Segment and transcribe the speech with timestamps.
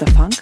[0.00, 0.39] the funk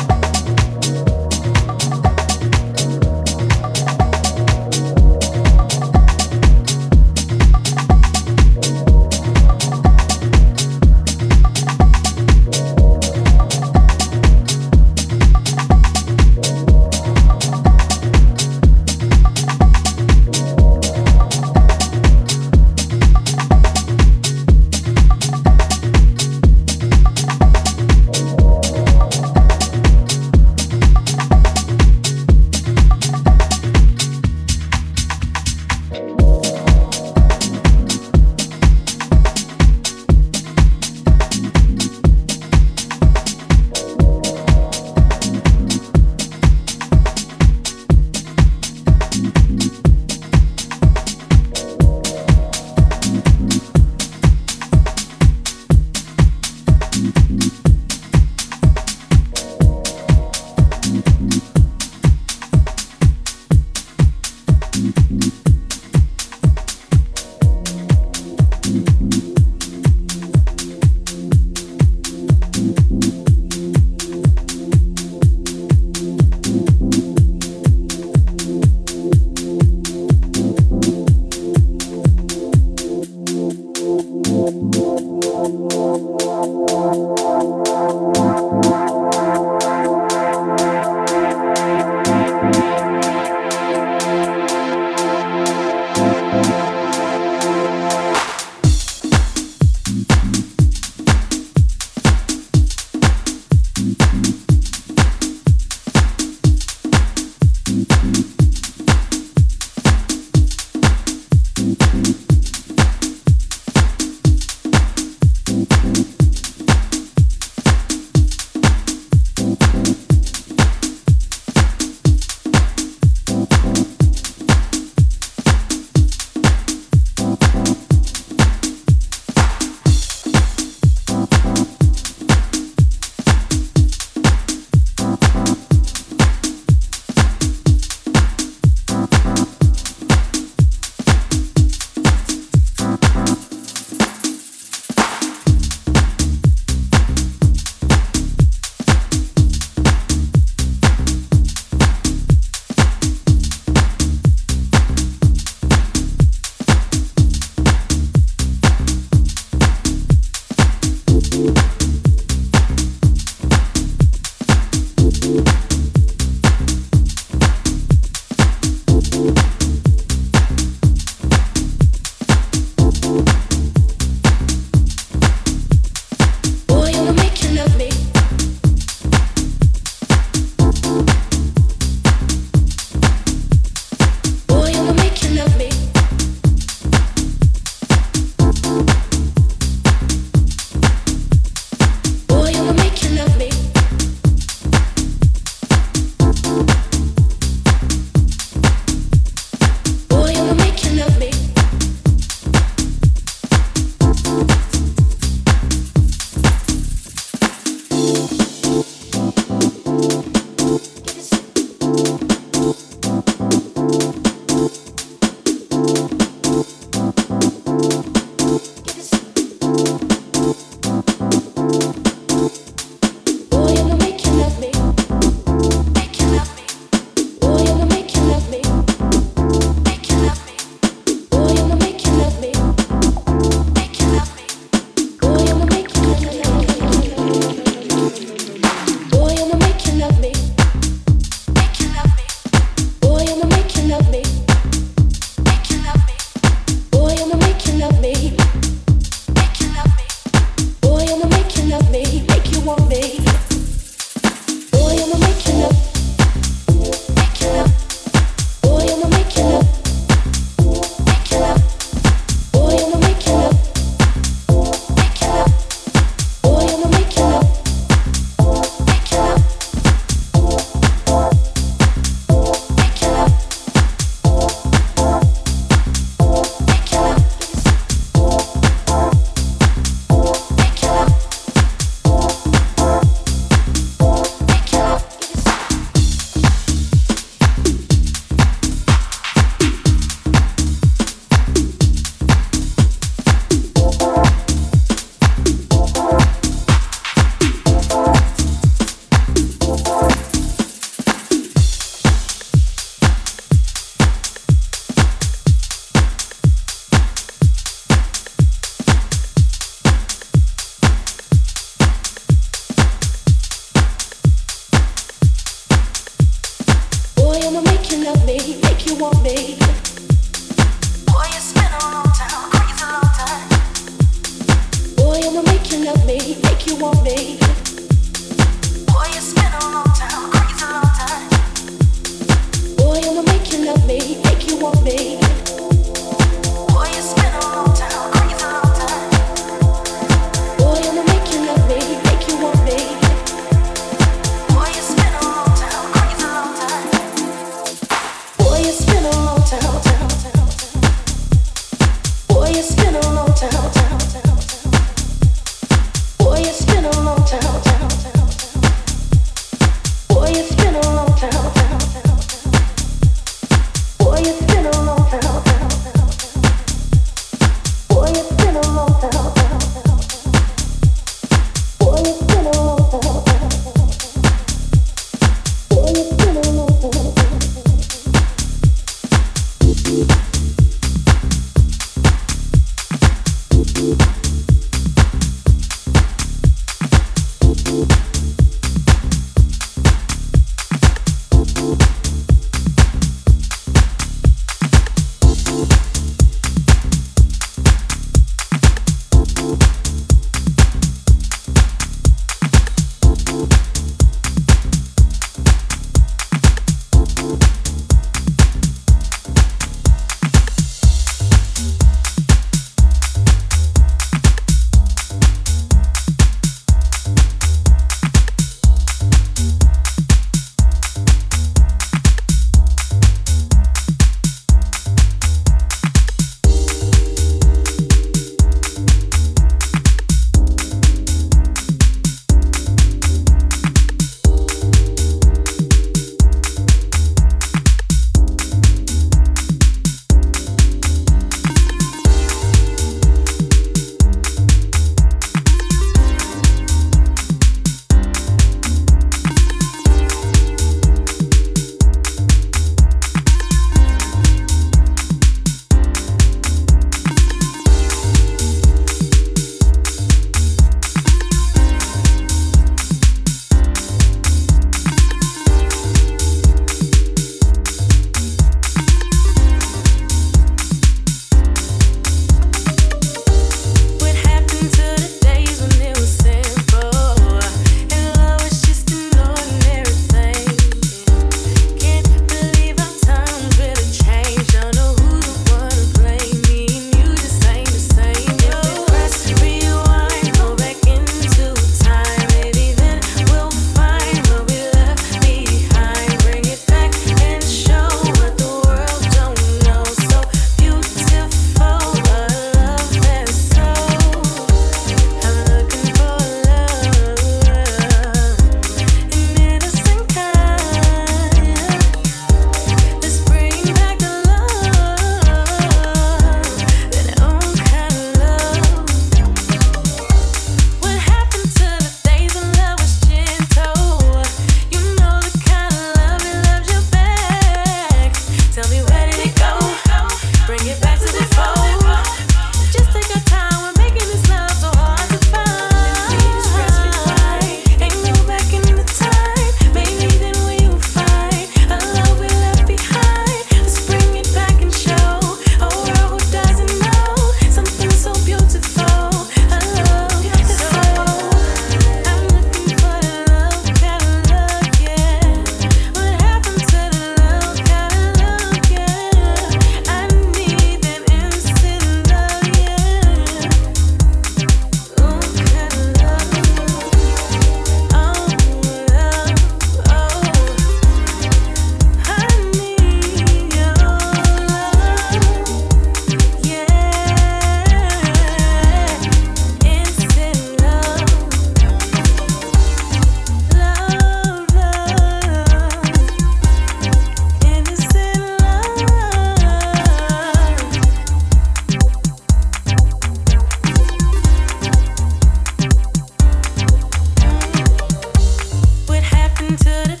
[599.71, 600.00] should